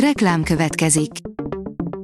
[0.00, 1.10] Reklám következik.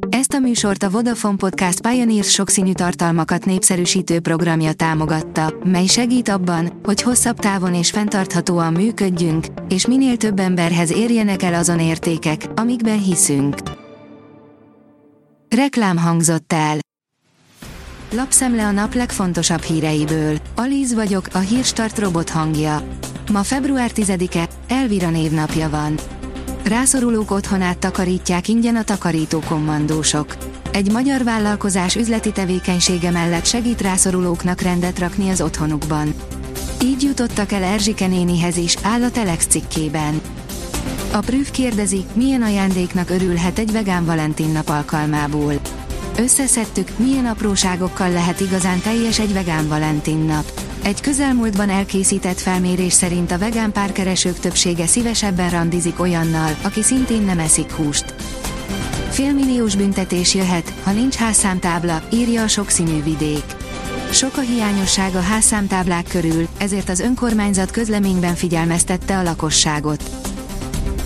[0.09, 6.81] Ezt a műsort a Vodafone Podcast Pioneers sokszínű tartalmakat népszerűsítő programja támogatta, mely segít abban,
[6.83, 13.03] hogy hosszabb távon és fenntarthatóan működjünk, és minél több emberhez érjenek el azon értékek, amikben
[13.03, 13.57] hiszünk.
[15.49, 16.79] Reklám hangzott el.
[18.13, 20.39] Lapszemle a nap legfontosabb híreiből.
[20.55, 22.83] Alíz vagyok, a hírstart robot hangja.
[23.33, 26.12] Ma február 10-e, Elvira névnapja van.
[26.65, 30.37] Rászorulók otthonát takarítják ingyen a takarító kommandósok.
[30.73, 36.15] Egy magyar vállalkozás üzleti tevékenysége mellett segít rászorulóknak rendet rakni az otthonukban.
[36.83, 40.21] Így jutottak el Erzsike nénihez is, áll a Telex cikkében.
[41.13, 45.55] A Prüf kérdezi, milyen ajándéknak örülhet egy vegán Valentin nap alkalmából.
[46.17, 50.72] Összeszedtük, milyen apróságokkal lehet igazán teljes egy vegán Valentin nap.
[50.83, 57.39] Egy közelmúltban elkészített felmérés szerint a vegán párkeresők többsége szívesebben randizik olyannal, aki szintén nem
[57.39, 58.15] eszik húst.
[59.11, 63.45] Félmilliós büntetés jöhet, ha nincs házszámtábla, írja a sokszínű vidék.
[64.11, 70.03] Sok a hiányosság a házszámtáblák körül, ezért az önkormányzat közleményben figyelmeztette a lakosságot.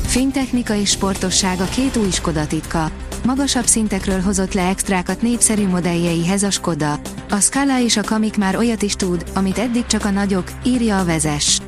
[0.06, 2.90] Fénytechnika és sportosság a két új Skoda titka.
[3.24, 7.00] Magasabb szintekről hozott le extrákat népszerű modelljeihez a Skoda.
[7.30, 10.98] A Scala és a Kamik már olyat is tud, amit eddig csak a nagyok, írja
[10.98, 11.60] a vezes.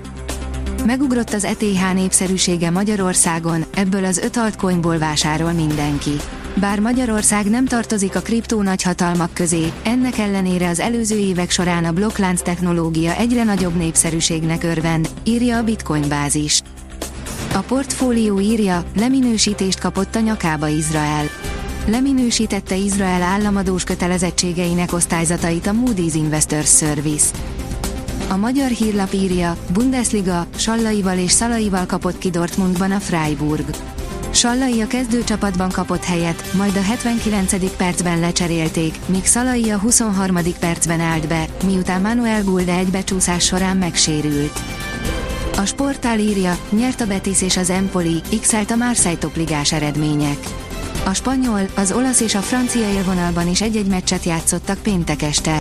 [0.87, 6.17] Megugrott az ETH népszerűsége Magyarországon, ebből az öt altcoinból vásárol mindenki.
[6.55, 11.93] Bár Magyarország nem tartozik a kriptó nagyhatalmak közé, ennek ellenére az előző évek során a
[11.93, 16.63] blokklánc technológia egyre nagyobb népszerűségnek örvend, írja a Bitcoin bázis.
[17.55, 21.28] A portfólió írja, leminősítést kapott a nyakába Izrael.
[21.91, 27.27] Leminősítette Izrael államadós kötelezettségeinek osztályzatait a Moody's Investors Service.
[28.29, 33.65] A magyar hírlap írja, Bundesliga, Sallaival és Szalaival kapott ki Dortmundban a Freiburg.
[34.31, 37.77] Sallai a kezdőcsapatban kapott helyet, majd a 79.
[37.77, 40.37] percben lecserélték, míg Szalai a 23.
[40.61, 44.61] percben állt be, miután Manuel Gulde egy becsúszás során megsérült.
[45.57, 50.39] A sportál írja, nyert a Betis és az Empoli, x a Marseille topligás eredmények.
[51.09, 55.61] A spanyol, az olasz és a francia élvonalban is egy-egy meccset játszottak péntek este.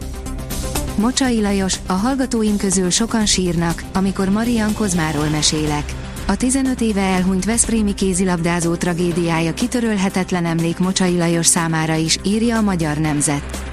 [0.96, 5.94] Mocsai Lajos, a hallgatóim közül sokan sírnak, amikor Marian Kozmáról mesélek.
[6.28, 12.62] A 15 éve elhunyt Veszprémi kézilabdázó tragédiája kitörölhetetlen emlék Mocsai Lajos számára is, írja a
[12.62, 13.64] Magyar Nemzet.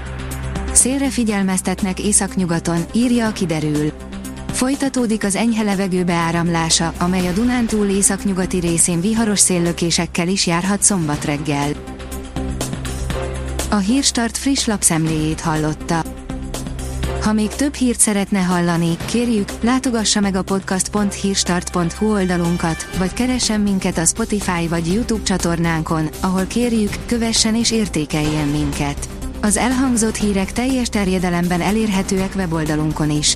[0.71, 3.91] Szélre figyelmeztetnek északnyugaton, írja a kiderül.
[4.55, 11.25] Folytatódik az enyhe levegő beáramlása, amely a Dunántúl északnyugati részén viharos széllökésekkel is járhat szombat
[11.25, 11.69] reggel.
[13.69, 16.03] A Hírstart friss lapszemléjét hallotta.
[17.21, 23.97] Ha még több hírt szeretne hallani, kérjük, látogassa meg a podcast.hírstart.hu oldalunkat, vagy keressen minket
[23.97, 29.09] a Spotify vagy YouTube csatornánkon, ahol kérjük, kövessen és értékeljen minket.
[29.41, 33.35] Az elhangzott hírek teljes terjedelemben elérhetőek weboldalunkon is.